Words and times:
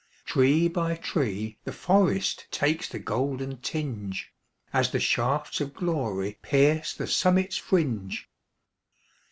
Tree 0.25 0.67
by 0.67 0.95
tree 0.95 1.59
the 1.63 1.71
forest 1.71 2.47
Takes 2.49 2.89
the 2.89 2.97
golden 2.97 3.57
tinge, 3.57 4.33
As 4.73 4.89
the 4.89 4.99
shafts 4.99 5.61
of 5.61 5.75
glory 5.75 6.39
Pierce 6.41 6.95
the 6.95 7.05
summit's 7.05 7.57
fringe. 7.57 8.27